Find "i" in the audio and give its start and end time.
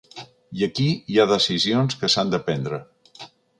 0.59-0.63